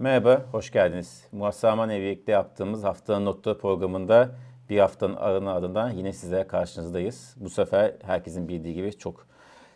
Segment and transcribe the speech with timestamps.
[0.00, 1.24] Merhaba, hoş geldiniz.
[1.32, 4.38] Murat Saman Evi'likte yaptığımız Haftanın Notu programında
[4.70, 7.34] bir haftanın arına ardından yine sizlere karşınızdayız.
[7.36, 9.26] Bu sefer herkesin bildiği gibi çok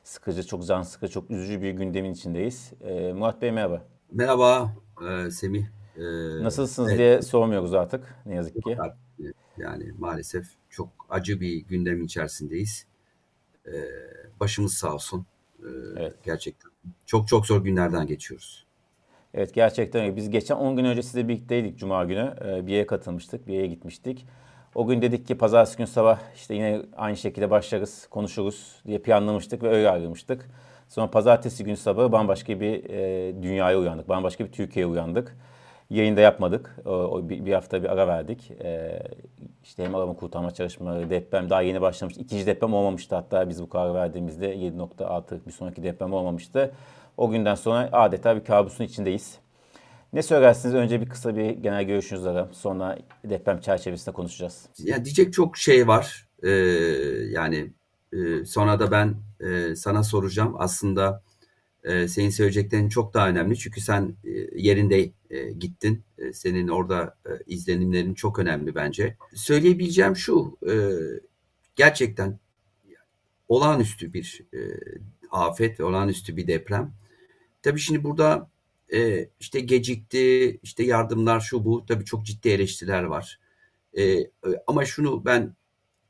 [0.04, 2.72] sıkıcı, çok can sıkıcı, çok üzücü bir gündemin içindeyiz.
[2.80, 3.84] Ee, Murat Bey merhaba.
[4.12, 4.75] Merhaba
[5.08, 5.64] e, Semih.
[5.96, 6.02] E,
[6.43, 6.98] Nasılsınız evet.
[6.98, 8.77] diye sormuyoruz artık ne yazık ki.
[9.59, 12.86] Yani maalesef çok acı bir gündemin içerisindeyiz.
[13.67, 13.72] Ee,
[14.40, 15.26] başımız sağ olsun.
[15.59, 16.14] Ee, evet.
[16.25, 16.70] Gerçekten
[17.06, 18.64] çok çok zor günlerden geçiyoruz.
[19.34, 20.16] Evet gerçekten öyle.
[20.16, 22.34] Biz geçen 10 gün önce sizle birlikteydik Cuma günü.
[22.44, 24.26] Ee, bir yere katılmıştık, bir yere gitmiştik.
[24.75, 29.62] O gün dedik ki pazartesi gün sabah işte yine aynı şekilde başlarız, konuşuruz diye planlamıştık
[29.62, 30.50] ve öyle ayrılmıştık.
[30.89, 35.36] Sonra pazartesi gün sabahı bambaşka bir e, dünyaya uyandık, bambaşka bir Türkiye'ye uyandık.
[35.91, 36.77] Yayında yapmadık.
[36.86, 38.50] O, o bir, bir hafta bir ara verdik.
[38.50, 39.03] Ee,
[39.64, 42.20] işte hem arama kurtarma çalışmaları, deprem daha yeni başlamıştı.
[42.20, 46.72] İkinci deprem olmamıştı hatta biz bu karar verdiğimizde 7.6 bir sonraki deprem olmamıştı.
[47.17, 49.39] O günden sonra adeta bir kabusun içindeyiz.
[50.12, 50.75] Ne söylersiniz?
[50.75, 52.55] Önce bir kısa bir genel görüşünüzü alalım.
[52.55, 54.67] Sonra deprem çerçevesinde konuşacağız.
[54.79, 56.29] Ya diyecek çok şey var.
[56.43, 56.51] Ee,
[57.31, 57.73] yani
[58.12, 60.55] e, sonra da ben e, sana soracağım.
[60.59, 61.23] Aslında
[61.84, 63.59] e, senin söyleyeceklerin çok daha önemli.
[63.59, 66.05] Çünkü sen e, yerinde e, gittin.
[66.19, 69.17] E, senin orada e, izlenimlerin çok önemli bence.
[69.34, 70.59] Söyleyebileceğim şu.
[70.69, 70.75] E,
[71.77, 72.39] gerçekten
[73.49, 74.59] olağanüstü bir e,
[75.31, 76.95] afet, olağanüstü bir deprem.
[77.65, 78.51] Tabii şimdi burada
[78.93, 81.87] e, işte gecikti, işte yardımlar şu bu.
[81.87, 83.41] Tabii çok ciddi eleştiriler var.
[83.95, 84.29] E, e,
[84.67, 85.56] ama şunu ben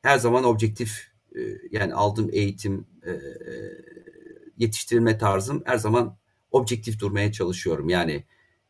[0.02, 3.12] her zaman objektif e, yani aldığım eğitim e,
[4.58, 6.16] yetiştirilme tarzım her zaman
[6.50, 7.88] objektif durmaya çalışıyorum.
[7.88, 8.24] Yani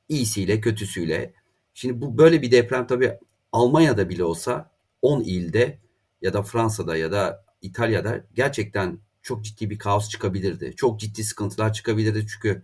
[0.08, 1.34] iyisiyle kötüsüyle.
[1.74, 3.12] Şimdi bu böyle bir deprem tabii
[3.52, 4.70] Almanya'da bile olsa
[5.02, 5.78] 10 ilde
[6.22, 10.76] ya da Fransa'da ya da İtalya'da gerçekten çok ciddi bir kaos çıkabilirdi.
[10.76, 12.62] Çok ciddi sıkıntılar çıkabilirdi çünkü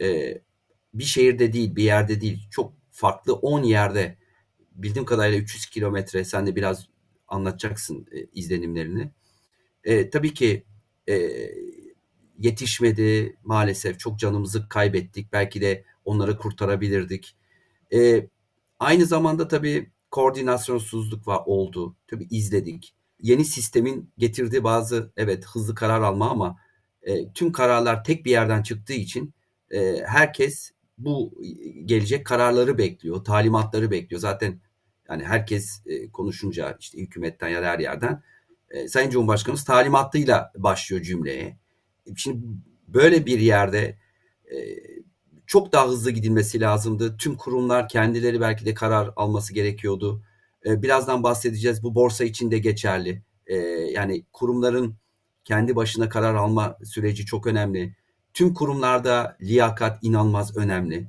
[0.00, 0.38] e,
[0.94, 4.16] bir şehirde değil, bir yerde değil, çok farklı 10 yerde
[4.72, 6.88] bildiğim kadarıyla 300 kilometre sen de biraz
[7.28, 9.10] anlatacaksın e, izlenimlerini.
[9.84, 10.64] E, tabii ki
[11.08, 11.30] e,
[12.38, 17.36] yetişmedi maalesef çok canımızı kaybettik belki de onları kurtarabilirdik.
[17.92, 18.26] E,
[18.78, 22.94] aynı zamanda tabii koordinasyonsuzluk var oldu tabii izledik.
[23.20, 26.56] Yeni sistemin getirdiği bazı evet hızlı karar alma ama
[27.02, 29.34] e, tüm kararlar tek bir yerden çıktığı için
[29.70, 31.34] e, herkes bu
[31.84, 34.20] gelecek kararları bekliyor, talimatları bekliyor.
[34.20, 34.60] Zaten
[35.08, 38.22] yani herkes e, konuşunca işte hükümetten ya da her yerden
[38.70, 41.56] e, Sayın Cumhurbaşkanımız talimatıyla başlıyor cümleye.
[42.16, 42.46] Şimdi
[42.88, 43.98] böyle bir yerde
[44.50, 44.56] e,
[45.46, 47.16] çok daha hızlı gidilmesi lazımdı.
[47.16, 50.22] Tüm kurumlar kendileri belki de karar alması gerekiyordu.
[50.66, 51.82] E, birazdan bahsedeceğiz.
[51.82, 53.22] Bu borsa için de geçerli.
[53.46, 53.56] E,
[53.92, 54.94] yani kurumların
[55.44, 57.96] kendi başına karar alma süreci çok önemli.
[58.36, 61.06] Tüm kurumlarda liyakat inanılmaz önemli.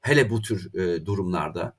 [0.00, 1.76] Hele bu tür e, durumlarda.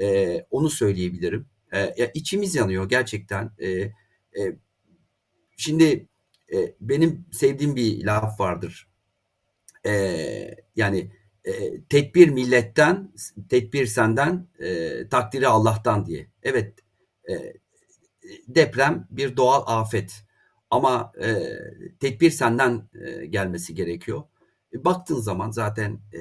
[0.00, 1.46] E, onu söyleyebilirim.
[1.72, 3.50] E, ya içimiz yanıyor gerçekten.
[3.58, 3.92] E, e,
[5.56, 6.08] şimdi
[6.52, 8.88] e, benim sevdiğim bir laf vardır.
[9.86, 9.92] E,
[10.76, 11.10] yani
[11.44, 13.12] e, tedbir milletten,
[13.48, 16.26] tedbir senden, e, takdiri Allah'tan diye.
[16.42, 16.74] Evet,
[17.30, 17.52] e,
[18.48, 20.22] deprem bir doğal afet
[20.70, 21.42] ama e,
[22.00, 24.22] tedbir senden e, gelmesi gerekiyor.
[24.74, 26.18] E, baktığın zaman zaten e,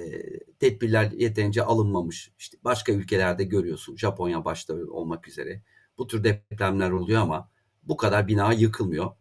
[0.60, 2.32] tedbirler yeterince alınmamış.
[2.40, 5.62] İşte başka ülkelerde görüyorsun, Japonya başta olmak üzere.
[5.98, 7.50] Bu tür depremler oluyor ama
[7.84, 9.12] bu kadar bina yıkılmıyor.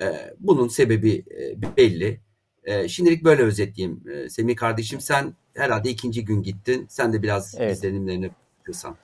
[0.00, 2.20] E, bunun sebebi e, belli.
[2.64, 4.02] E, şimdilik böyle özetleyeyim.
[4.10, 6.86] E, Semih kardeşim sen herhalde ikinci gün gittin.
[6.88, 7.76] Sen de biraz evet.
[7.76, 8.30] izlenimlerini
[8.62, 8.96] kırsan.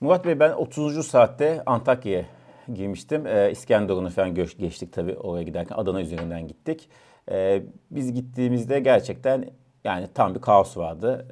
[0.00, 1.06] Murat Bey ben 30.
[1.06, 2.39] saatte Antakya'ya
[2.74, 3.26] girmiştim.
[3.26, 6.88] E, İskenderun'u falan geçtik tabii oraya giderken Adana üzerinden gittik.
[7.30, 9.44] E, biz gittiğimizde gerçekten
[9.84, 11.26] yani tam bir kaos vardı.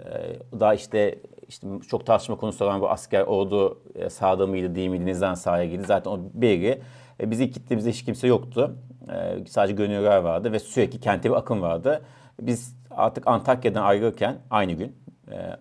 [0.53, 1.19] E, daha işte
[1.49, 5.65] işte çok tartışma konusu olan bu asker ordu e, sağda mıydı değil miydi, nizam sahaya
[5.65, 5.85] girdi.
[5.87, 6.81] Zaten o belli.
[7.21, 8.77] E, biz ilk gittiğimizde hiç kimse yoktu.
[9.13, 12.03] E, sadece gönüllüler vardı ve sürekli kente bir akım vardı.
[12.41, 14.97] Biz artık Antakya'dan ayrılırken aynı gün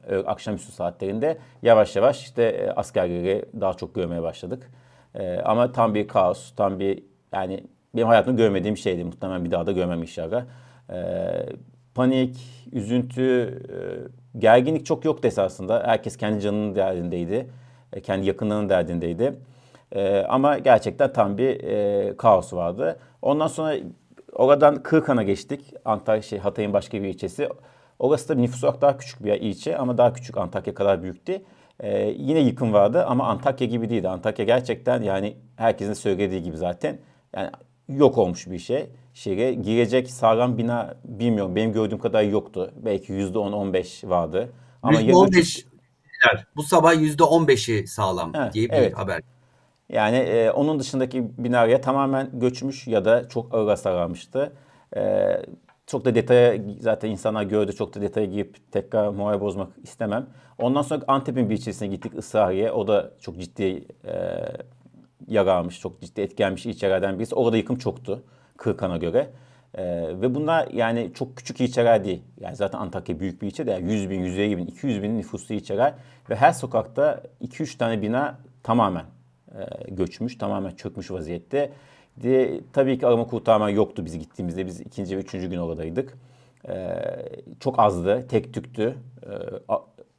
[0.09, 4.71] e, akşamüstü saatlerinde yavaş yavaş işte e, askerleri daha çok görmeye başladık.
[5.17, 7.03] E, ama tam bir kaos, tam bir
[7.33, 7.63] yani
[7.95, 9.03] benim hayatımda görmediğim şeydi.
[9.03, 10.45] Muhtemelen bir daha da görmem inşallah.
[10.89, 10.97] E,
[11.95, 12.37] panik,
[12.71, 13.23] üzüntü,
[13.69, 15.83] e, gerginlik çok yoktu esasında.
[15.85, 17.47] Herkes kendi canının derdindeydi.
[17.93, 19.33] E, kendi yakınlarının derdindeydi.
[19.91, 22.99] E, ama gerçekten tam bir e, kaos vardı.
[23.21, 23.75] Ondan sonra
[24.33, 25.73] oradan Kırkan'a geçtik.
[25.85, 27.49] Antalya, şey, Hatay'ın başka bir ilçesi.
[27.99, 31.41] Orası da nüfus olarak daha küçük bir ilçe ama daha küçük Antakya kadar büyüktü.
[31.79, 34.09] Ee, yine yıkım vardı ama Antakya gibi değildi.
[34.09, 37.00] Antakya gerçekten yani herkesin söylediği gibi zaten
[37.35, 37.50] yani
[37.89, 38.89] yok olmuş bir şey.
[39.13, 42.74] Şehre girecek sağlam bina bilmiyorum benim gördüğüm kadar yoktu.
[42.75, 44.50] Belki %10-15 vardı.
[44.83, 45.65] Ama %15
[46.56, 48.97] bu sabah %15'i sağlam evet, diye bir evet.
[48.97, 49.21] haber.
[49.89, 54.53] Yani e, onun dışındaki binaya tamamen göçmüş ya da çok ağır hasar almıştı.
[54.95, 55.01] E,
[55.87, 57.75] çok da detaya zaten insanlar gördü.
[57.75, 60.27] Çok da detaya girip tekrar moral bozmak istemem.
[60.57, 62.71] Ondan sonra Antep'in bir ilçesine gittik Israriye.
[62.71, 64.13] O da çok ciddi e,
[65.27, 65.79] yara almış.
[65.79, 67.35] Çok ciddi etkilenmiş ilçelerden birisi.
[67.35, 68.23] Orada yıkım çoktu
[68.57, 69.29] Kırkan'a göre.
[69.75, 69.83] Ee,
[70.21, 72.21] ve bunlar yani çok küçük ilçeler değil.
[72.39, 75.55] Yani zaten Antakya büyük bir ilçe de yani 100 bin, 150 bin, 200 bin nüfuslu
[75.55, 75.93] ilçeler.
[76.29, 79.05] Ve her sokakta 2-3 tane bina tamamen
[79.51, 81.71] e, göçmüş, tamamen çökmüş vaziyette.
[82.23, 84.65] De, tabii ki arama kurtarma yoktu biz gittiğimizde.
[84.65, 86.17] Biz ikinci ve üçüncü gün oradaydık.
[86.69, 86.95] Ee,
[87.59, 88.95] çok azdı, tek tüktü.
[89.25, 89.29] Ee,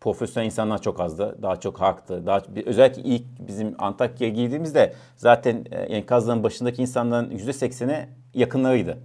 [0.01, 1.39] profesyonel insanlar çok azdı.
[1.43, 2.27] Daha çok halktı.
[2.27, 8.99] Daha, özellikle ilk bizim Antakya'ya girdiğimizde zaten e, enkazların başındaki insanların yüzde sekseni yakınlarıydı.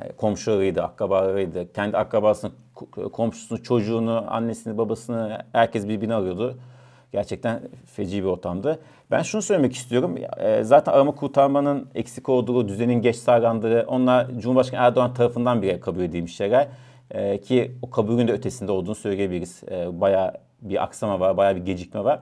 [0.00, 1.72] E, komşularıydı, akrabalarıydı.
[1.72, 2.52] Kendi akrabasını,
[3.12, 6.58] komşusunu, çocuğunu, annesini, babasını herkes birbirini arıyordu.
[7.12, 8.78] Gerçekten feci bir ortamdı.
[9.10, 10.16] Ben şunu söylemek istiyorum.
[10.36, 16.00] E, zaten arama kurtarmanın eksik olduğu, düzenin geç sağlandığı, onlar Cumhurbaşkanı Erdoğan tarafından bile kabul
[16.00, 16.68] edilmiş şeyler.
[17.10, 19.62] E, ki o kabulün de ötesinde olduğunu söyleyebiliriz.
[19.92, 22.20] Bayağı bir aksama var, bayağı bir gecikme var.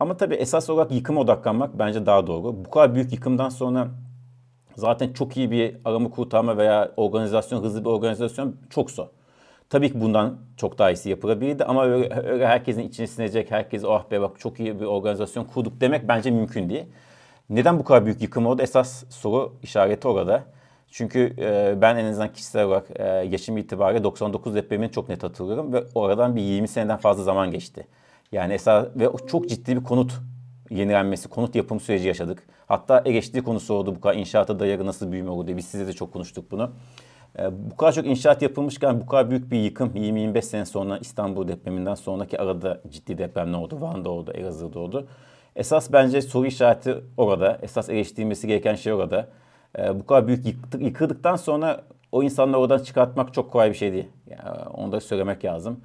[0.00, 2.64] Ama tabii esas olarak yıkıma odaklanmak bence daha doğru.
[2.64, 3.88] Bu kadar büyük yıkımdan sonra
[4.76, 9.06] zaten çok iyi bir arama kurtarma veya organizasyon, hızlı bir organizasyon çok zor.
[9.70, 14.10] Tabii ki bundan çok daha iyisi yapılabilirdi ama öyle, öyle herkesin içine sinecek, herkes oh
[14.10, 16.84] be bak çok iyi bir organizasyon kurduk demek bence mümkün değil.
[17.50, 18.62] Neden bu kadar büyük yıkım oldu?
[18.62, 20.44] Esas soru işareti orada.
[20.90, 25.72] Çünkü e, ben en azından kişisel olarak e, yaşım itibariyle 99 depremini çok net hatırlıyorum
[25.72, 27.86] ve oradan bir 20 seneden fazla zaman geçti.
[28.32, 30.12] Yani esas ve çok ciddi bir konut
[30.70, 32.42] yenilenmesi, konut yapım süreci yaşadık.
[32.66, 35.56] Hatta eleştiri konusu oldu bu kadar inşaata dayalı nasıl büyüme oldu diye.
[35.56, 36.70] Biz size de çok konuştuk bunu.
[37.38, 41.48] E, bu kadar çok inşaat yapılmışken bu kadar büyük bir yıkım 20-25 sene sonra İstanbul
[41.48, 43.80] depreminden sonraki arada ciddi depremler oldu.
[43.80, 45.08] Van'da oldu, Elazığ'da oldu.
[45.56, 47.58] Esas bence soru işareti orada.
[47.62, 49.28] Esas eleştirilmesi gereken şey orada.
[49.78, 53.92] E, bu kadar büyük yıktık, yıkıldıktan sonra o insanları oradan çıkartmak çok kolay bir şey
[53.92, 54.08] değil.
[54.26, 55.80] Yani onu da söylemek lazım.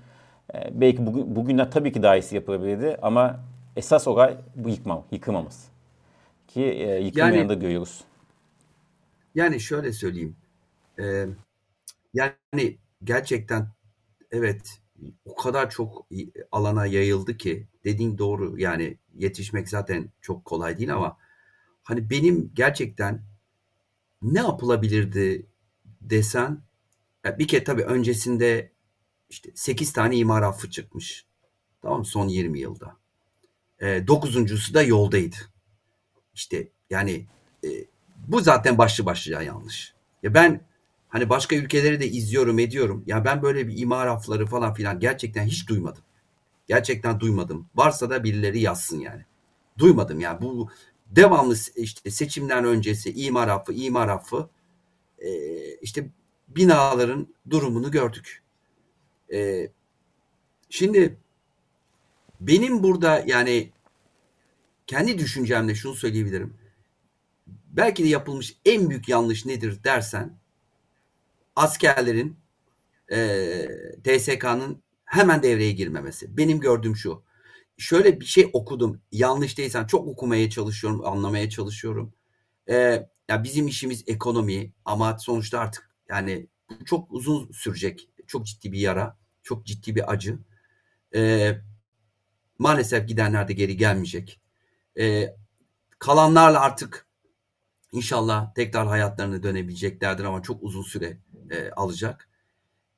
[0.53, 3.39] E, belki bugün, bugünler tabii ki daha iyisi yapılabilirdi ama
[3.75, 5.67] esas olay bu yıkmam, yıkımamız.
[6.47, 8.03] Ki e, yıkım yani, yanında görüyoruz.
[9.35, 10.35] Yani şöyle söyleyeyim.
[10.99, 11.27] E,
[12.13, 13.67] yani gerçekten
[14.31, 14.81] evet
[15.25, 16.07] o kadar çok
[16.51, 21.17] alana yayıldı ki dediğin doğru yani yetişmek zaten çok kolay değil ama
[21.83, 23.23] hani benim gerçekten
[24.21, 25.45] ne yapılabilirdi
[26.01, 26.61] desen
[27.25, 28.71] bir kere tabii öncesinde
[29.29, 31.25] işte 8 tane imar affı çıkmış.
[31.81, 32.97] Tamam son 20 yılda.
[33.81, 35.35] E, dokuzuncusu da yoldaydı.
[36.33, 37.27] İşte yani
[37.63, 37.69] e,
[38.27, 39.93] bu zaten başlı başlıca yanlış.
[40.23, 40.61] Ya ben
[41.15, 43.03] hani başka ülkeleri de izliyorum ediyorum.
[43.07, 46.03] Ya ben böyle bir imar afları falan filan gerçekten hiç duymadım.
[46.67, 47.69] Gerçekten duymadım.
[47.75, 49.25] Varsa da birileri yazsın yani.
[49.77, 50.41] Duymadım ya.
[50.41, 50.69] Bu
[51.07, 54.49] devamlı işte seçimden öncesi imar affı, imar affı
[55.19, 55.29] e,
[55.75, 56.09] işte
[56.47, 58.43] binaların durumunu gördük.
[59.33, 59.69] E,
[60.69, 61.17] şimdi
[62.41, 63.71] benim burada yani
[64.87, 66.53] kendi düşüncemle şunu söyleyebilirim.
[67.47, 70.44] Belki de yapılmış en büyük yanlış nedir dersen
[71.55, 72.39] askerlerin
[73.11, 73.67] e,
[74.03, 76.37] TSK'nın hemen devreye girmemesi.
[76.37, 77.23] Benim gördüğüm şu.
[77.77, 79.01] Şöyle bir şey okudum.
[79.11, 82.13] Yanlış değilsen çok okumaya çalışıyorum, anlamaya çalışıyorum.
[82.69, 82.75] E,
[83.29, 86.47] ya bizim işimiz ekonomi ama sonuçta artık yani
[86.85, 88.09] çok uzun sürecek.
[88.27, 90.39] Çok ciddi bir yara, çok ciddi bir acı.
[91.15, 91.51] E,
[92.59, 94.41] maalesef gidenler de geri gelmeyecek.
[94.99, 95.35] E,
[95.99, 97.04] kalanlarla artık
[97.95, 101.17] inşallah tekrar hayatlarına dönebileceklerdir ama çok uzun süre
[101.49, 102.29] e, alacak.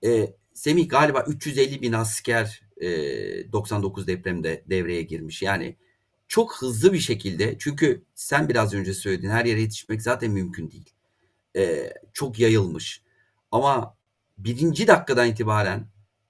[0.05, 2.87] E, Semih galiba 350 bin asker e,
[3.51, 5.41] 99 depremde devreye girmiş.
[5.41, 5.77] Yani
[6.27, 10.93] çok hızlı bir şekilde çünkü sen biraz önce söyledin her yere yetişmek zaten mümkün değil.
[11.55, 13.01] E, çok yayılmış.
[13.51, 13.97] Ama
[14.37, 15.87] birinci dakikadan itibaren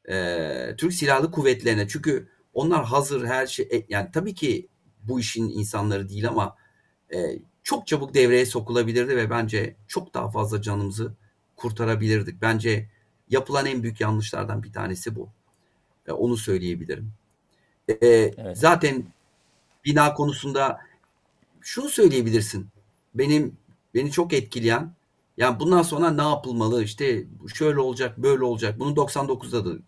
[0.10, 4.68] e, Türk Silahlı Kuvvetleri'ne çünkü onlar hazır her şey e, yani tabii ki
[5.04, 6.56] bu işin insanları değil ama
[7.14, 11.14] e, çok çabuk devreye sokulabilirdi ve bence çok daha fazla canımızı
[11.56, 12.42] kurtarabilirdik.
[12.42, 12.90] Bence
[13.30, 15.30] yapılan en büyük yanlışlardan bir tanesi bu.
[16.08, 17.12] E, onu söyleyebilirim.
[17.88, 18.58] E, evet.
[18.58, 19.06] Zaten
[19.86, 20.80] bina konusunda
[21.62, 22.68] şunu söyleyebilirsin.
[23.16, 23.58] Benim
[23.94, 24.94] beni çok etkileyen
[25.38, 28.80] yani bundan sonra ne yapılmalı işte şöyle olacak böyle olacak.
[28.80, 29.80] Bunu 99'da da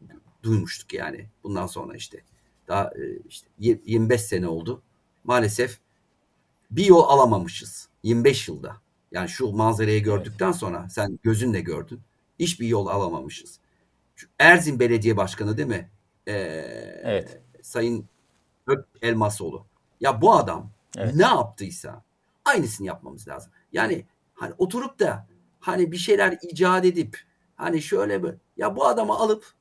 [0.43, 2.23] duymuştuk yani bundan sonra işte.
[2.67, 4.81] Daha e, işte 25 sene oldu.
[5.23, 5.79] Maalesef
[6.71, 8.75] bir yol alamamışız 25 yılda.
[9.11, 12.01] Yani şu manzarayı gördükten sonra sen gözünle gördün.
[12.39, 13.59] Hiçbir yol alamamışız.
[14.39, 15.89] Erzin Belediye Başkanı değil mi?
[16.29, 16.33] e,
[17.03, 17.41] evet.
[17.61, 18.09] Sayın
[18.67, 19.65] Ök Elmasoğlu.
[20.01, 21.15] Ya bu adam evet.
[21.15, 22.03] ne yaptıysa
[22.45, 23.51] aynısını yapmamız lazım.
[23.73, 25.27] Yani hani oturup da
[25.59, 27.17] hani bir şeyler icat edip
[27.55, 29.53] hani şöyle bir ya bu adamı alıp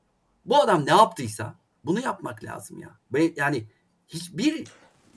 [0.45, 2.99] bu adam ne yaptıysa bunu yapmak lazım ya.
[3.35, 3.67] Yani
[4.07, 4.67] hiçbir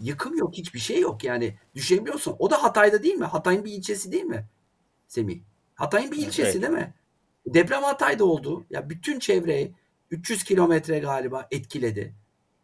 [0.01, 1.59] yıkım yok, hiçbir şey yok yani.
[1.75, 2.37] Düşünebiliyorsun.
[2.39, 3.25] O da Hatay'da değil mi?
[3.25, 4.47] Hatay'ın bir ilçesi değil mi?
[5.09, 5.41] Semih.
[5.75, 6.63] Hatay'ın bir ilçesi evet.
[6.63, 6.95] değil mi?
[7.47, 8.65] Deprem Hatay'da oldu.
[8.71, 9.75] Ya bütün çevreyi
[10.11, 12.15] 300 kilometre galiba etkiledi.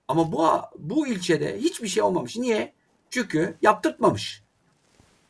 [0.08, 0.46] Ama bu
[0.78, 2.36] bu ilçede hiçbir şey olmamış.
[2.36, 2.72] Niye?
[3.10, 4.42] Çünkü yaptırtmamış.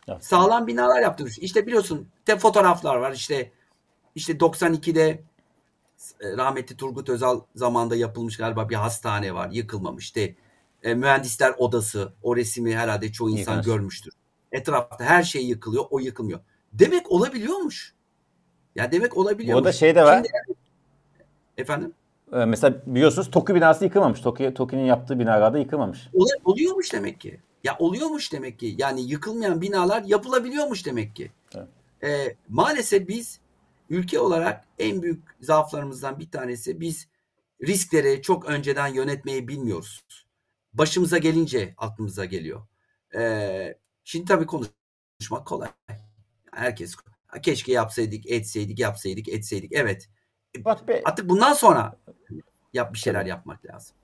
[0.09, 0.25] Evet.
[0.25, 1.39] Sağlam binalar yaptırmış.
[1.39, 3.13] İşte biliyorsun te fotoğraflar var.
[3.13, 3.53] İşte
[4.15, 5.23] işte 92'de
[6.21, 9.51] e, rahmetli Turgut Özal zamanında yapılmış galiba bir hastane var.
[9.51, 10.05] Yıkılmamış.
[10.05, 10.35] İşte
[10.83, 12.13] e, mühendisler odası.
[12.23, 13.65] O resmi herhalde çoğu insan Yıkar.
[13.65, 14.13] görmüştür.
[14.53, 15.85] Etrafta her şey yıkılıyor.
[15.91, 16.41] O yıkılmıyor.
[16.73, 17.95] Demek olabiliyormuş.
[18.75, 19.63] Ya demek olabiliyormuş.
[19.63, 20.17] O da şey de var.
[20.17, 20.59] Şimdi,
[21.57, 21.93] efendim?
[22.33, 24.21] Ee, mesela biliyorsunuz Toki binası yıkılmamış.
[24.21, 26.09] Toki, Toki'nin yaptığı binalarda yıkılmamış.
[26.15, 27.41] Ol, oluyormuş demek ki.
[27.65, 28.75] Ya oluyormuş demek ki.
[28.79, 31.31] Yani yıkılmayan binalar yapılabiliyormuş demek ki.
[31.55, 31.69] Evet.
[32.03, 33.41] Ee, maalesef biz
[33.91, 37.09] ülke olarak en büyük zaaflarımızdan bir tanesi biz
[37.67, 40.05] riskleri çok önceden yönetmeyi bilmiyoruz.
[40.79, 42.67] Başımıza gelince aklımıza geliyor.
[43.15, 45.69] Ee, şimdi tabii konuşmak kolay.
[46.53, 46.97] Herkes
[47.43, 49.73] keşke yapsaydık, etseydik, yapsaydık, etseydik.
[49.73, 50.09] Evet.
[50.65, 51.03] Bak be.
[51.05, 51.97] Artık bundan sonra
[52.73, 53.97] yap bir şeyler yapmak lazım.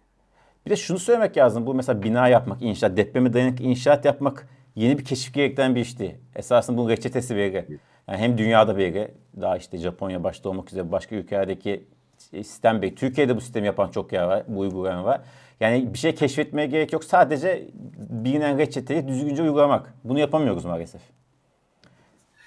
[0.67, 1.67] Bir de şunu söylemek lazım.
[1.67, 6.21] Bu mesela bina yapmak, inşaat, depreme dayanıklı inşaat yapmak yeni bir keşif gerektiren bir işti.
[6.37, 7.79] Esasında bunun reçetesi belli.
[8.09, 11.85] Yani hem dünyada belli, daha işte Japonya başta olmak üzere başka ülkelerdeki
[12.19, 12.95] sistem belli.
[12.95, 15.21] Türkiye'de bu sistemi yapan çok yer var, bu uygulayan var.
[15.65, 17.05] Yani bir şey keşfetmeye gerek yok.
[17.05, 19.95] Sadece bilinen reçeteyi düzgünce uygulamak.
[20.05, 21.01] Bunu yapamıyoruz maalesef.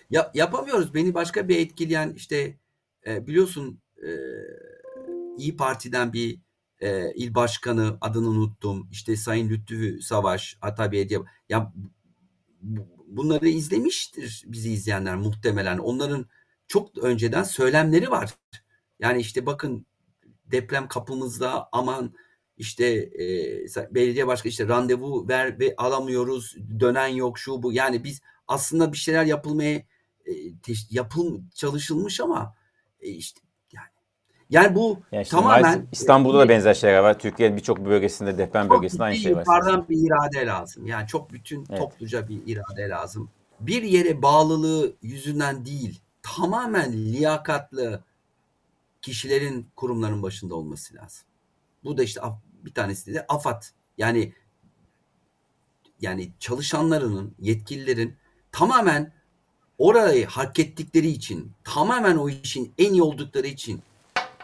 [0.10, 0.94] Ya, yapamıyoruz.
[0.94, 2.58] Beni başka bir etkileyen işte
[3.08, 4.10] e, biliyorsun e,
[5.38, 6.40] İyi Parti'den bir
[6.80, 8.90] e, il başkanı adını unuttum.
[8.92, 11.20] İşte Sayın Lütfü Savaş, Atabi diye.
[11.50, 11.74] Ya
[13.08, 15.78] bunları izlemiştir bizi izleyenler muhtemelen.
[15.78, 16.26] Onların
[16.68, 18.34] çok önceden söylemleri var.
[19.00, 19.86] Yani işte bakın
[20.46, 22.14] deprem kapımızda aman
[22.58, 28.22] işte e, belediye başkanı işte randevu ver ve alamıyoruz dönen yok şu bu yani biz
[28.48, 29.76] aslında bir şeyler yapılmaya
[30.26, 30.34] e,
[30.90, 32.56] yapıl çalışılmış ama
[33.02, 33.42] e, işte
[34.50, 37.20] yani bu yani tamamen İstanbul'da da benzer şeyler var.
[37.20, 39.40] Türkiye'nin birçok bölgesinde deprem bölgesinde aynı şey var.
[39.40, 40.88] Yukarıdan bir irade lazım.
[40.88, 41.80] Yani çok bütün evet.
[41.80, 43.30] topluca bir irade lazım.
[43.60, 48.04] Bir yere bağlılığı yüzünden değil, tamamen liyakatlı
[49.02, 51.26] kişilerin kurumların başında olması lazım.
[51.84, 52.22] Bu da işte
[52.66, 53.64] bir tanesi de AFAD.
[53.98, 54.34] Yani
[56.02, 58.16] yani çalışanlarının, yetkililerin
[58.52, 59.14] tamamen
[59.78, 63.82] orayı hak ettikleri için, tamamen o işin en iyi oldukları için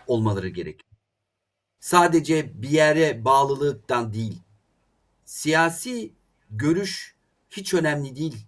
[0.07, 0.93] olmaları gerekiyor.
[1.79, 4.39] Sadece bir yere bağlılıktan değil.
[5.25, 6.13] Siyasi
[6.49, 7.15] görüş
[7.49, 8.47] hiç önemli değil.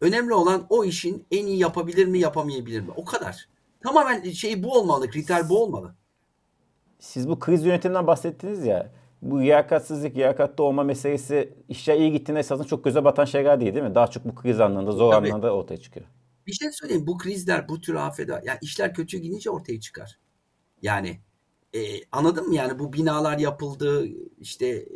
[0.00, 2.90] Önemli olan o işin en iyi yapabilir mi yapamayabilir mi?
[2.96, 3.48] O kadar.
[3.80, 5.94] Tamamen şey bu olmalı, kriter bu olmalı.
[6.98, 8.92] Siz bu kriz yönetiminden bahsettiniz ya.
[9.22, 13.84] Bu liyakatsızlık, liyakatlı olma meselesi işe iyi gittiğinde esasında çok göze batan şeyler değil değil
[13.84, 13.94] mi?
[13.94, 15.26] Daha çok bu kriz anlamında, zor Tabii.
[15.26, 16.06] anlamında ortaya çıkıyor.
[16.46, 17.06] Bir şey söyleyeyim.
[17.06, 20.18] Bu krizler, bu tür afetler, yani işler kötü gidince ortaya çıkar.
[20.82, 21.20] Yani
[21.74, 21.78] e,
[22.12, 24.06] anladın mı yani bu binalar yapıldı
[24.40, 24.86] işte e,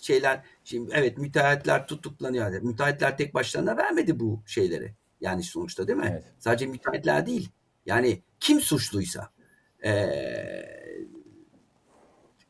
[0.00, 2.44] şeyler şimdi evet müteahhitler tutuklanıyor.
[2.44, 4.94] Yani müteahhitler tek başlarına vermedi bu şeyleri.
[5.20, 6.08] Yani sonuçta değil mi?
[6.10, 6.24] Evet.
[6.38, 7.50] Sadece müteahhitler değil.
[7.86, 9.30] Yani kim suçluysa
[9.84, 9.90] e,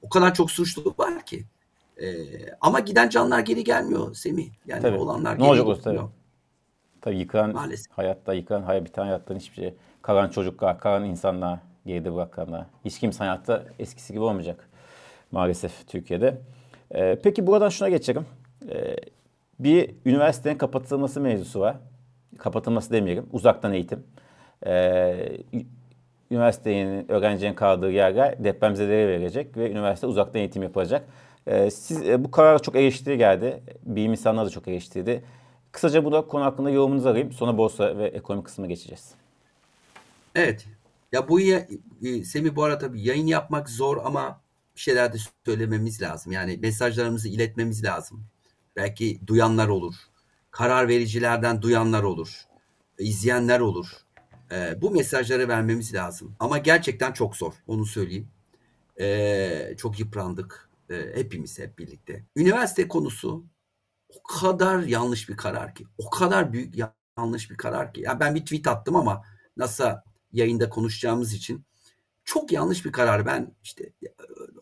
[0.05, 1.45] o kadar çok suçlu var ki.
[2.03, 2.07] E,
[2.61, 4.49] ama giden canlar geri gelmiyor Semih.
[4.67, 4.97] Yani tabii.
[4.99, 6.01] olanlar ne geri olacak tabii.
[7.01, 7.93] Tabii yıkan Maalesef.
[7.93, 9.75] hayatta yıkan hayat biten hayattan hiçbir şey.
[10.03, 12.67] Kalan çocuklar, kalan insanlar geride bırakanlar.
[12.85, 14.69] Hiç kimse hayatta eskisi gibi olmayacak
[15.33, 16.41] maalesef Türkiye'de.
[16.95, 18.27] Ee, peki buradan şuna geçelim.
[18.69, 18.97] Ee,
[19.59, 21.77] bir üniversitenin kapatılması mevzusu var.
[22.39, 23.27] Kapatılması demeyelim.
[23.33, 24.05] Uzaktan eğitim.
[24.67, 25.39] Ee,
[26.35, 31.07] üniversitenin öğrencinin kaldığı yerler depremzedelere verecek ve üniversite uzaktan eğitim yapacak.
[31.47, 33.62] Ee, siz e, bu karara çok eleştiri geldi.
[33.83, 35.25] Bilim insanları da çok eleştirdi.
[35.73, 37.33] Kısaca bu da konu hakkında yorumunuzu alayım.
[37.33, 39.11] Sonra borsa ve ekonomi kısmına geçeceğiz.
[40.35, 40.67] Evet.
[41.12, 41.67] Ya bu ya,
[42.05, 44.41] e, Semih bu arada tabii yayın yapmak zor ama
[44.76, 46.33] bir şeyler de söylememiz lazım.
[46.33, 48.25] Yani mesajlarımızı iletmemiz lazım.
[48.76, 49.95] Belki duyanlar olur.
[50.50, 52.45] Karar vericilerden duyanlar olur.
[52.99, 53.87] izleyenler olur.
[54.53, 56.37] E, bu mesajları vermemiz lazım.
[56.41, 57.53] Ama gerçekten çok zor.
[57.67, 58.29] Onu söyleyeyim.
[59.01, 60.69] E, çok yıprandık.
[60.91, 62.25] E, hepimiz hep birlikte.
[62.37, 63.45] Üniversite konusu
[64.09, 65.85] o kadar yanlış bir karar ki.
[65.99, 66.75] O kadar büyük
[67.19, 68.01] yanlış bir karar ki.
[68.01, 69.23] Yani ben bir tweet attım ama
[69.57, 69.85] nasıl
[70.33, 71.65] yayında konuşacağımız için
[72.25, 73.27] çok yanlış bir karar.
[73.27, 73.93] Ben işte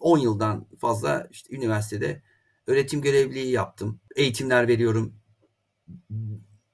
[0.00, 2.22] 10 yıldan fazla işte üniversitede
[2.66, 4.00] öğretim görevliliği yaptım.
[4.16, 5.14] Eğitimler veriyorum.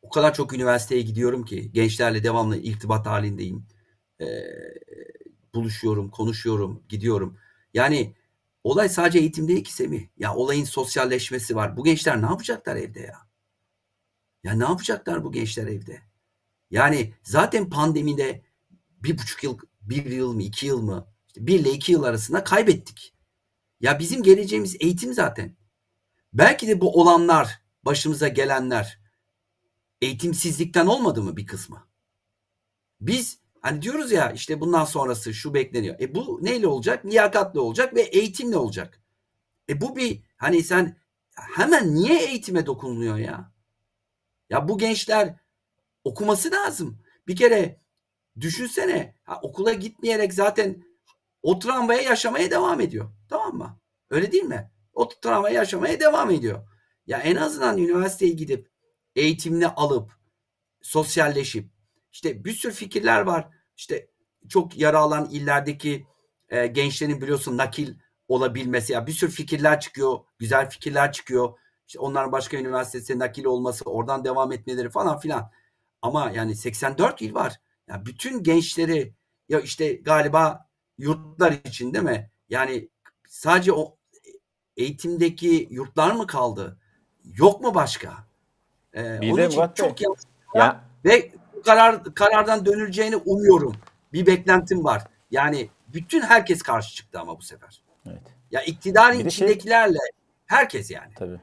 [0.08, 3.66] O kadar çok üniversiteye gidiyorum ki gençlerle devamlı irtibat halindeyim.
[4.20, 4.26] Ee,
[5.54, 7.38] buluşuyorum, konuşuyorum, gidiyorum.
[7.74, 8.14] Yani
[8.64, 10.06] olay sadece eğitim değil ki Semih.
[10.16, 11.76] Ya olayın sosyalleşmesi var.
[11.76, 13.18] Bu gençler ne yapacaklar evde ya?
[14.44, 16.02] Ya ne yapacaklar bu gençler evde?
[16.70, 18.42] Yani zaten pandemide
[19.02, 21.06] bir buçuk yıl, bir yıl mı, iki yıl mı?
[21.26, 23.14] İşte bir ile iki yıl arasında kaybettik.
[23.80, 25.56] Ya bizim geleceğimiz eğitim zaten.
[26.32, 28.97] Belki de bu olanlar, başımıza gelenler
[30.02, 31.88] eğitimsizlikten olmadı mı bir kısmı?
[33.00, 36.00] Biz hani diyoruz ya işte bundan sonrası şu bekleniyor.
[36.00, 37.06] E bu neyle olacak?
[37.06, 39.02] Liyakatlı olacak ve eğitimle olacak.
[39.68, 40.96] E bu bir hani sen
[41.34, 43.52] hemen niye eğitime dokunuluyor ya?
[44.50, 45.34] Ya bu gençler
[46.04, 47.02] okuması lazım.
[47.26, 47.80] Bir kere
[48.40, 50.84] düşünsene ha, okula gitmeyerek zaten
[51.42, 53.10] o travmaya yaşamaya devam ediyor.
[53.28, 53.80] Tamam mı?
[54.10, 54.70] Öyle değil mi?
[54.92, 56.68] O travmayı yaşamaya devam ediyor.
[57.06, 58.70] Ya en azından üniversiteye gidip
[59.18, 60.10] eğitimini alıp
[60.82, 61.70] sosyalleşip
[62.12, 63.48] işte bir sürü fikirler var.
[63.76, 64.08] İşte
[64.48, 66.06] çok yara alan illerdeki
[66.48, 67.94] e, gençlerin biliyorsun nakil
[68.28, 71.58] olabilmesi ya bir sürü fikirler çıkıyor, güzel fikirler çıkıyor.
[71.86, 75.50] İşte onların başka üniversitesine nakil olması, oradan devam etmeleri falan filan.
[76.02, 77.60] Ama yani 84 il var.
[77.88, 79.14] Ya bütün gençleri
[79.48, 82.30] ya işte galiba yurtlar için değil mi?
[82.48, 82.88] Yani
[83.28, 83.96] sadece o
[84.76, 86.80] eğitimdeki yurtlar mı kaldı?
[87.24, 88.27] Yok mu başka?
[88.98, 90.20] Ee, bir onun için Murat çok yanlış
[90.54, 93.76] ya ve bu karar karardan dönüleceğini umuyorum.
[94.12, 95.02] Bir beklentim var.
[95.30, 97.82] Yani bütün herkes karşı çıktı ama bu sefer.
[98.06, 98.22] evet.
[98.50, 99.98] Ya iktidarın şey- içindekilerle
[100.46, 101.12] herkes yani.
[101.16, 101.40] Tabii.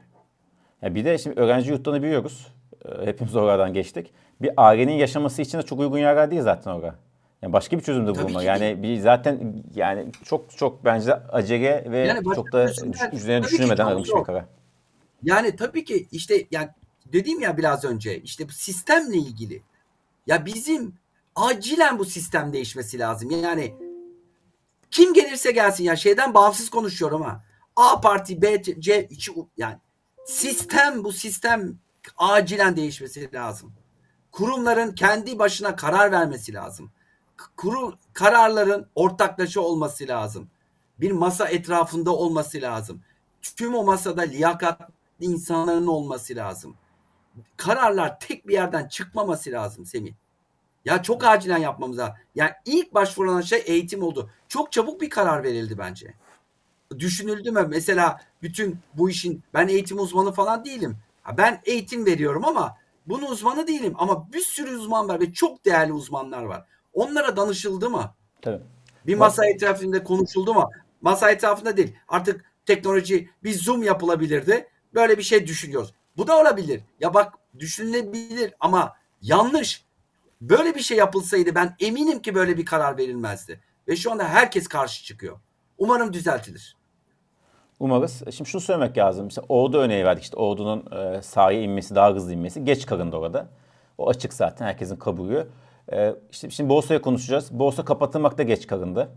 [0.82, 2.52] Ya bir de şimdi öğrenci yurtlarını biliyoruz.
[2.84, 4.12] Ee, Hepimiz oradan geçtik.
[4.42, 6.94] Bir ailenin yaşaması için de çok uygun yerler değil zaten orada.
[7.42, 8.42] Yani başka bir çözüm de bulma.
[8.42, 12.70] Yani bir zaten yani çok çok bence acele ve Yani çok da
[13.12, 14.44] üzerine düşünmeden alınmış bir karar.
[15.22, 16.68] Yani tabii ki işte yani
[17.12, 19.62] dediğim ya biraz önce işte bu sistemle ilgili.
[20.26, 20.94] Ya bizim
[21.34, 23.30] acilen bu sistem değişmesi lazım.
[23.30, 23.74] Yani
[24.90, 27.44] kim gelirse gelsin ya şeyden bağımsız konuşuyorum ha.
[27.76, 29.76] A parti, B, C, içi, yani
[30.26, 31.78] sistem bu sistem
[32.16, 33.72] acilen değişmesi lazım.
[34.32, 36.90] Kurumların kendi başına karar vermesi lazım.
[37.56, 40.48] Kurum kararların ortaklaşa olması lazım.
[41.00, 43.02] Bir masa etrafında olması lazım.
[43.56, 46.76] Tüm o masada liyakatli insanların olması lazım.
[47.56, 50.12] Kararlar tek bir yerden çıkmaması lazım Semih.
[50.84, 52.14] Ya çok acilen yapmamız lazım.
[52.34, 54.30] Yani ilk başvurulan şey eğitim oldu.
[54.48, 56.14] Çok çabuk bir karar verildi bence.
[56.98, 57.66] Düşünüldü mü?
[57.68, 60.96] Mesela bütün bu işin ben eğitim uzmanı falan değilim.
[61.22, 63.94] Ha, Ben eğitim veriyorum ama bunun uzmanı değilim.
[63.98, 66.64] Ama bir sürü uzman var ve çok değerli uzmanlar var.
[66.94, 68.14] Onlara danışıldı mı?
[68.42, 68.62] Tabii.
[69.06, 70.70] Bir masa etrafında konuşuldu mu?
[71.00, 71.96] Masa etrafında değil.
[72.08, 74.68] Artık teknoloji bir zoom yapılabilirdi.
[74.94, 75.94] Böyle bir şey düşünüyoruz.
[76.16, 76.82] Bu da olabilir.
[77.00, 79.84] Ya bak düşünülebilir ama yanlış.
[80.40, 83.60] Böyle bir şey yapılsaydı ben eminim ki böyle bir karar verilmezdi.
[83.88, 85.40] Ve şu anda herkes karşı çıkıyor.
[85.78, 86.76] Umarım düzeltilir.
[87.80, 88.22] Umarız.
[88.30, 89.28] Şimdi şunu söylemek lazım.
[89.28, 90.24] İşte Ordu örneği verdik.
[90.24, 92.64] İşte Ordu'nun e, sahaya inmesi, daha hızlı inmesi.
[92.64, 93.48] Geç kalındı orada.
[93.98, 94.66] O açık zaten.
[94.66, 95.48] Herkesin kabulü.
[95.92, 97.58] E, işte şimdi borsaya konuşacağız.
[97.58, 99.08] Borsa kapatılmakta geç kalındı.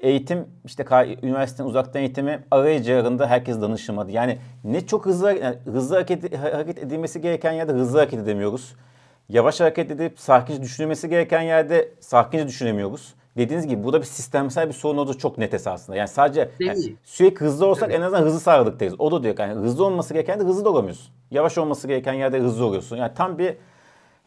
[0.00, 0.84] Eğitim, işte
[1.22, 4.10] üniversitenin uzaktan eğitimi arayıcılarında herkes danışılmadı.
[4.10, 8.74] Yani ne çok hızlı yani hızlı hareket, hareket edilmesi gereken yerde hızlı hareket edemiyoruz.
[9.28, 13.14] Yavaş hareket edip sakince düşünülmesi gereken yerde sakince düşünemiyoruz.
[13.36, 15.96] Dediğiniz gibi burada bir sistemsel bir sorun olduğu çok net esasında.
[15.96, 17.94] Yani sadece yani sürekli hızlı olsak Tabii.
[17.94, 18.94] en azından hızlı sağlıktayız.
[18.98, 21.06] O da diyor yani hızlı olması gereken yerde hızlı da olamıyorsun.
[21.30, 22.96] Yavaş olması gereken yerde hızlı oluyorsun.
[22.96, 23.56] Yani tam bir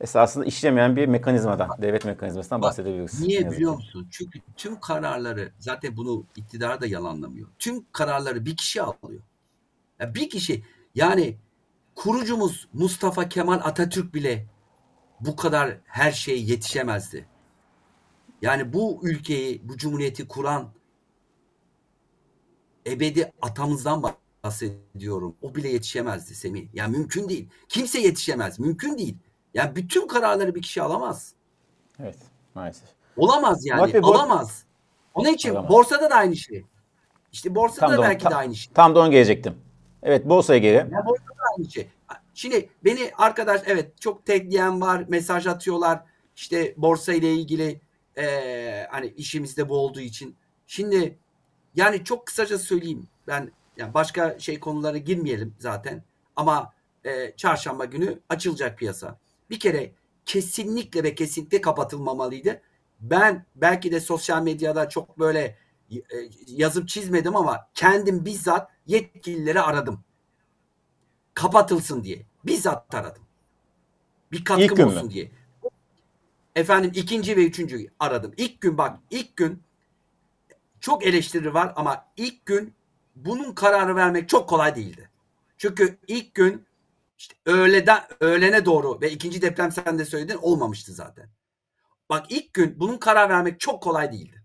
[0.01, 3.21] esasında işlemeyen bir mekanizmadan, devlet mekanizmasından bahsedebiliriz.
[3.21, 4.07] Niye biliyor musun?
[4.11, 7.47] Çünkü tüm kararları zaten bunu iktidar da yalanlamıyor.
[7.59, 9.21] Tüm kararları bir kişi alıyor.
[9.99, 10.63] Ya bir kişi
[10.95, 11.37] yani
[11.95, 14.47] kurucumuz Mustafa Kemal Atatürk bile
[15.19, 17.27] bu kadar her şeye yetişemezdi.
[18.41, 20.73] Yani bu ülkeyi, bu cumhuriyeti kuran
[22.87, 24.03] ebedi atamızdan
[24.43, 25.35] bahsediyorum.
[25.41, 26.67] O bile yetişemezdi Semih.
[26.73, 27.49] Yani mümkün değil.
[27.69, 28.59] Kimse yetişemez.
[28.59, 29.17] Mümkün değil.
[29.53, 31.33] Yani bütün kararları bir kişi alamaz.
[31.99, 32.17] Evet,
[32.55, 32.89] maalesef.
[33.17, 34.03] Olamaz yani.
[34.03, 34.63] Bu- alamaz.
[35.13, 35.69] Onun için Olamaz.
[35.69, 36.65] borsada da aynı şey.
[37.31, 38.73] İşte borsada Tam da belki tam, de aynı şey.
[38.73, 39.55] tam da onu gelecektim.
[40.03, 40.91] Evet, borsaya gelelim.
[40.93, 41.87] Ya borsada da aynı şey.
[42.33, 46.03] Şimdi beni arkadaş evet çok tekleyen var, mesaj atıyorlar.
[46.35, 47.81] İşte borsa ile ilgili
[48.17, 50.35] eee, hani işimizde bu olduğu için.
[50.67, 51.17] Şimdi
[51.75, 53.07] yani çok kısaca söyleyeyim.
[53.27, 56.03] Ben yani başka şey konulara girmeyelim zaten.
[56.35, 56.73] Ama
[57.05, 59.17] eee, çarşamba günü açılacak piyasa.
[59.51, 59.91] Bir kere
[60.25, 62.61] kesinlikle ve kesinlikle kapatılmamalıydı.
[62.99, 65.57] Ben belki de sosyal medyada çok böyle
[66.47, 70.03] yazıp çizmedim ama kendim bizzat yetkilileri aradım.
[71.33, 72.25] Kapatılsın diye.
[72.45, 73.23] Bizzat aradım.
[74.31, 75.11] Bir katkım olsun mü?
[75.11, 75.31] diye.
[76.55, 78.33] Efendim ikinci ve üçüncü aradım.
[78.37, 79.63] İlk gün bak ilk gün
[80.79, 82.73] çok eleştiri var ama ilk gün
[83.15, 85.09] bunun kararı vermek çok kolay değildi.
[85.57, 86.65] Çünkü ilk gün
[87.21, 91.31] işte öğleden öğlene doğru ve ikinci deprem sen de söyledin olmamıştı zaten.
[92.09, 94.43] Bak ilk gün bunun karar vermek çok kolay değildi.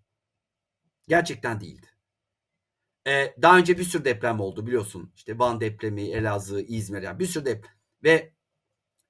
[1.08, 1.86] Gerçekten değildi.
[3.06, 5.12] Ee, daha önce bir sürü deprem oldu biliyorsun.
[5.16, 7.72] İşte Van depremi, Elazığ, İzmir yani bir sürü deprem.
[8.04, 8.32] Ve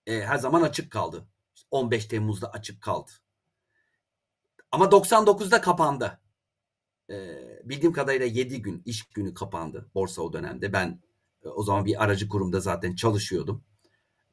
[0.06, 1.28] e, her zaman açık kaldı.
[1.70, 3.10] 15 Temmuz'da açık kaldı.
[4.70, 6.20] Ama 99'da kapandı.
[7.10, 10.72] Ee, bildiğim kadarıyla 7 gün iş günü kapandı borsa o dönemde.
[10.72, 11.00] Ben
[11.50, 13.64] o zaman bir aracı kurumda zaten çalışıyordum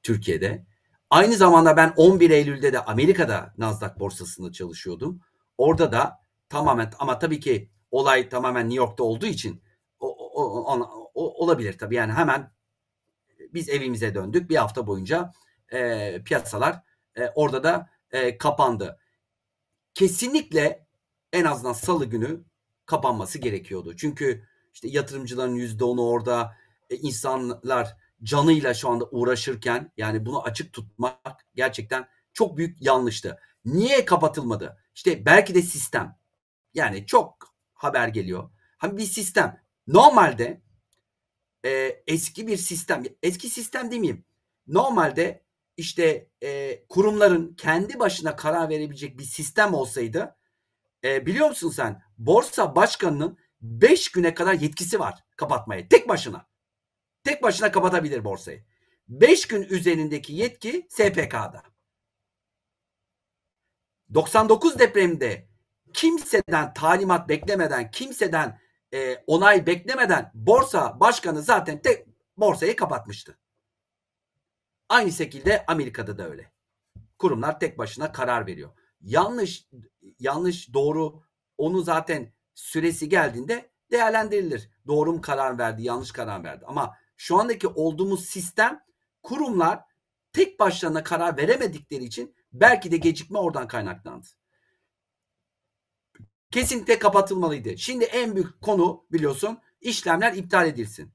[0.04, 0.65] Türkiye'de.
[1.10, 5.21] Aynı zamanda ben 11 Eylül'de de Amerika'da Nasdaq borsasında çalışıyordum.
[5.58, 9.62] Orada da tamamen ama tabii ki olay tamamen New York'ta olduğu için
[9.99, 11.95] o, o, o, o, olabilir tabii.
[11.95, 12.52] Yani hemen
[13.54, 14.49] biz evimize döndük.
[14.49, 15.32] Bir hafta boyunca
[15.71, 16.84] e, piyasalar
[17.15, 18.99] e, orada da e, kapandı.
[19.93, 20.88] Kesinlikle
[21.34, 22.43] en azından salı günü
[22.86, 23.95] kapanması gerekiyordu.
[23.95, 26.62] Çünkü işte yatırımcıların yüzde onu orada e,
[26.97, 33.39] insanlar canıyla şu anda uğraşırken yani bunu açık tutmak gerçekten çok büyük yanlıştı.
[33.65, 34.77] Niye kapatılmadı?
[34.95, 36.17] İşte belki de sistem.
[36.73, 38.49] Yani çok haber geliyor.
[38.77, 39.63] Hani bir sistem.
[39.88, 40.62] Normalde
[41.65, 44.25] e, eski bir sistem, eski sistem demeyeyim.
[44.67, 45.43] Normalde
[45.77, 50.36] işte e, kurumların kendi başına karar verebilecek bir sistem olsaydı
[51.03, 56.52] e, biliyor musun sen borsa başkanının 5 güne kadar yetkisi var kapatmaya tek başına.
[57.23, 58.63] Tek başına kapatabilir borsayı.
[59.07, 61.63] 5 gün üzerindeki yetki SPK'da.
[64.13, 65.47] 99 depreminde
[65.93, 68.59] kimseden talimat beklemeden, kimseden
[68.93, 72.07] e, onay beklemeden borsa başkanı zaten tek
[72.38, 73.38] borsayı kapatmıştı.
[74.89, 76.51] Aynı şekilde Amerika'da da öyle.
[77.19, 78.71] Kurumlar tek başına karar veriyor.
[79.01, 79.67] Yanlış
[80.19, 81.23] yanlış doğru
[81.57, 84.69] onu zaten süresi geldiğinde değerlendirilir.
[84.88, 86.65] Doğru mu karar verdi, yanlış karar verdi.
[86.67, 88.84] Ama şu andaki olduğumuz sistem
[89.23, 89.84] kurumlar
[90.34, 94.28] tek başlarına karar veremedikleri için belki de gecikme oradan kaynaklandı.
[96.52, 97.78] Kesinlikle kapatılmalıydı.
[97.78, 101.13] Şimdi en büyük konu biliyorsun işlemler iptal edilsin.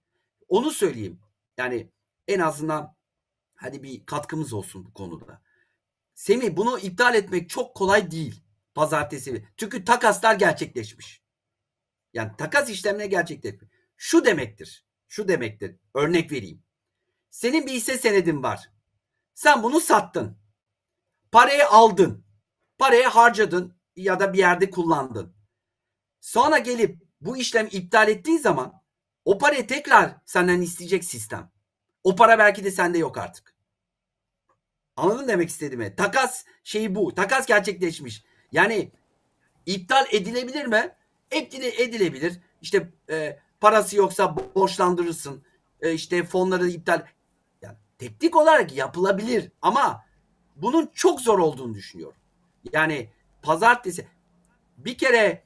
[0.49, 1.21] Onu söyleyeyim.
[1.57, 1.91] Yani
[2.29, 2.97] en azından
[3.55, 5.43] hadi bir katkımız olsun bu konuda.
[6.15, 8.43] Semih bunu iptal etmek çok kolay değil.
[8.75, 9.49] Pazartesi.
[9.57, 11.23] Çünkü takaslar gerçekleşmiş.
[12.13, 13.71] Yani takas işlemleri gerçekleşmiş.
[13.97, 14.88] Şu demektir.
[15.09, 15.77] Şu demektir.
[15.95, 16.63] Örnek vereyim.
[17.31, 18.71] Senin bir hisse senedin var.
[19.35, 20.39] Sen bunu sattın.
[21.33, 22.25] Parayı aldın.
[22.79, 25.35] Parayı harcadın ya da bir yerde kullandın.
[26.21, 28.83] Sonra gelip bu işlem iptal ettiğin zaman
[29.25, 31.51] o parayı tekrar senden isteyecek sistem.
[32.05, 33.55] O para belki de sende yok artık.
[34.97, 35.97] Anladın demek istediğimi?
[35.97, 37.15] Takas şeyi bu.
[37.15, 38.25] Takas gerçekleşmiş.
[38.53, 38.93] Yani
[39.67, 40.97] iptal edilebilir mi?
[41.31, 42.41] Edile, edilebilir.
[42.63, 45.45] İşte e, parası yoksa borçlandırırsın.
[45.81, 47.07] E, işte fonları iptal.
[47.63, 50.05] Yani teknik olarak yapılabilir ama
[50.57, 52.17] bunun çok zor olduğunu düşünüyorum.
[52.73, 53.11] Yani
[53.43, 54.09] pazartesi
[54.77, 55.45] bir kere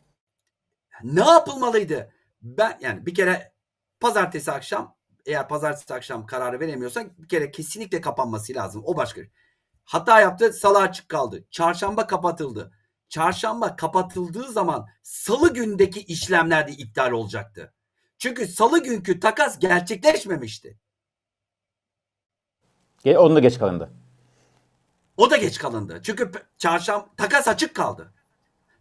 [1.02, 2.12] ne yapılmalıydı?
[2.42, 3.52] Ben yani bir kere
[4.00, 4.96] pazartesi akşam
[5.26, 8.82] eğer pazartesi akşam kararı veremiyorsak bir kere kesinlikle kapanması lazım.
[8.84, 9.20] O başka.
[9.84, 11.44] Hata yaptı, salı açık kaldı.
[11.50, 12.72] Çarşamba kapatıldı.
[13.08, 17.72] Çarşamba kapatıldığı zaman salı gündeki işlemler de iptal olacaktı.
[18.22, 20.78] Çünkü salı günkü takas gerçekleşmemişti.
[23.16, 23.92] Onun da geç kalındı.
[25.16, 26.00] O da geç kalındı.
[26.02, 28.14] Çünkü çarşamba takas açık kaldı.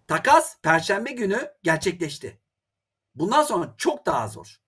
[0.08, 2.40] Takas perşembe günü gerçekleşti.
[3.16, 4.62] Bundan sonra çok daha zor.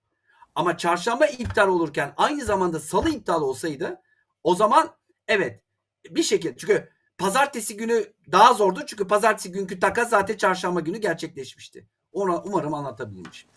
[0.54, 4.02] Ama çarşamba iptal olurken aynı zamanda salı iptal olsaydı
[4.44, 4.96] o zaman
[5.28, 5.62] evet
[6.10, 11.88] bir şekilde çünkü pazartesi günü daha zordu çünkü pazartesi günkü takas zaten çarşamba günü gerçekleşmişti.
[12.12, 13.50] Ona umarım anlatabilmişim.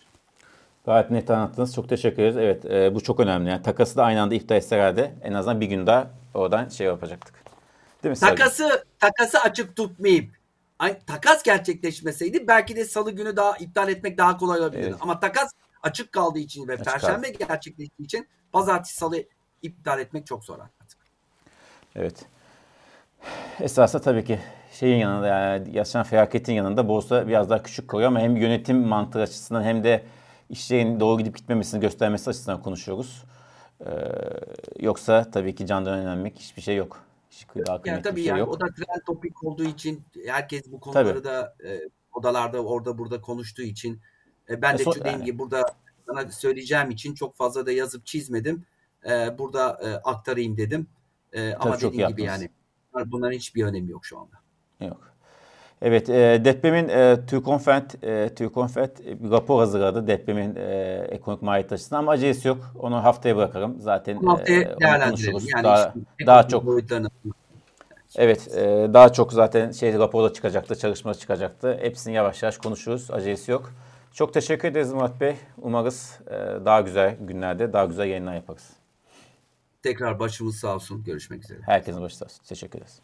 [0.87, 1.75] Gayet net anlattınız.
[1.75, 2.37] Çok teşekkür ederiz.
[2.37, 3.49] Evet e, bu çok önemli.
[3.49, 6.87] Yani takası da aynı anda iptal etse herhalde en azından bir gün daha oradan şey
[6.87, 7.35] yapacaktık.
[8.03, 8.19] Değil mi?
[8.19, 8.83] Takası, Sadece?
[8.99, 10.29] takası açık tutmayıp
[10.79, 14.87] ay, takas gerçekleşmeseydi belki de salı günü daha iptal etmek daha kolay olabilirdi.
[14.87, 14.97] Evet.
[15.01, 15.51] Ama takas
[15.83, 17.45] açık kaldığı için ve açık perşembe kaldı.
[17.47, 19.23] gerçekleştiği için pazartesi salı
[19.61, 20.99] iptal etmek çok zor artık.
[21.95, 22.25] Evet.
[23.59, 24.39] Esasında tabii ki
[24.71, 29.21] şeyin yanında yani yaşanan felaketin yanında borsa biraz daha küçük kalıyor ama hem yönetim mantığı
[29.21, 30.03] açısından hem de
[30.49, 33.23] işlerin doğru gidip gitmemesini göstermesi açısından konuşuyoruz.
[33.85, 33.89] Ee,
[34.79, 37.03] yoksa tabii ki candan önemli hiçbir şey yok.
[37.67, 38.49] Daha yani tabii şey yani yok.
[38.49, 41.23] o da trend topik olduğu için herkes bu konuları tabii.
[41.23, 41.79] da e,
[42.13, 44.01] odalarda orada burada konuştuğu için
[44.49, 45.25] E, ben E, de son- dediğim yani.
[45.25, 45.65] gibi burada
[46.07, 48.65] sana söyleyeceğim için çok fazla da yazıp çizmedim.
[49.09, 50.87] E, burada e, aktarayım dedim.
[51.33, 52.49] E, ama dediğim gibi yani
[52.93, 54.35] bunlar- bunların hiçbir önemi yok şu anda.
[54.85, 55.13] Yok.
[55.81, 61.71] Evet, e, depremin e, TÜRKONFET, e, TÜRKONFET e, bir rapor hazırladı depremin e, ekonomik maliyet
[61.71, 62.57] açısından ama acelesi yok.
[62.79, 63.81] Onu haftaya bırakalım.
[63.81, 65.45] Zaten haftaya e, onu konuşuruz.
[65.55, 67.09] Yani daha, işte daha çok boyutlarını
[68.15, 71.77] Evet, e, daha çok zaten şey raporda çıkacaktı, çalışma çıkacaktı.
[71.81, 73.11] Hepsini yavaş yavaş konuşuruz.
[73.11, 73.73] Acelesi yok.
[74.13, 75.35] Çok teşekkür ederiz Murat Bey.
[75.61, 78.69] Umarız e, daha güzel günlerde daha güzel yayınlar yaparız.
[79.83, 81.03] tekrar başımız sağ olsun.
[81.03, 81.59] Görüşmek üzere.
[81.65, 82.43] Herkesin başı sağ olsun.
[82.47, 82.99] Teşekkür ederiz.